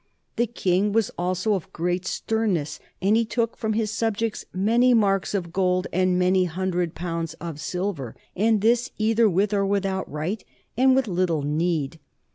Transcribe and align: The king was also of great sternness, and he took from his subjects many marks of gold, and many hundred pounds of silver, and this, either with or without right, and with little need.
The 0.35 0.47
king 0.47 0.93
was 0.93 1.11
also 1.15 1.53
of 1.53 1.71
great 1.71 2.07
sternness, 2.07 2.79
and 3.03 3.15
he 3.15 3.23
took 3.23 3.55
from 3.55 3.73
his 3.73 3.91
subjects 3.91 4.45
many 4.51 4.95
marks 4.95 5.35
of 5.35 5.53
gold, 5.53 5.85
and 5.93 6.17
many 6.17 6.45
hundred 6.45 6.95
pounds 6.95 7.35
of 7.35 7.59
silver, 7.59 8.15
and 8.35 8.61
this, 8.61 8.89
either 8.97 9.29
with 9.29 9.53
or 9.53 9.63
without 9.63 10.11
right, 10.11 10.43
and 10.75 10.95
with 10.95 11.07
little 11.07 11.43
need. 11.43 11.99